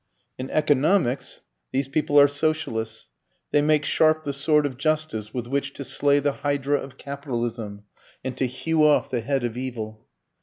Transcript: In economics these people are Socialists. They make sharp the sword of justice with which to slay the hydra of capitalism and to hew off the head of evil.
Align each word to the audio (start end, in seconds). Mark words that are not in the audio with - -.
In 0.39 0.49
economics 0.49 1.41
these 1.71 1.87
people 1.87 2.19
are 2.19 2.27
Socialists. 2.27 3.09
They 3.51 3.61
make 3.61 3.85
sharp 3.85 4.23
the 4.23 4.33
sword 4.33 4.65
of 4.65 4.77
justice 4.77 5.31
with 5.31 5.45
which 5.45 5.73
to 5.73 5.83
slay 5.83 6.17
the 6.17 6.31
hydra 6.41 6.81
of 6.81 6.97
capitalism 6.97 7.83
and 8.23 8.35
to 8.37 8.47
hew 8.47 8.83
off 8.83 9.11
the 9.11 9.21
head 9.21 9.43
of 9.43 9.57
evil. 9.57 10.07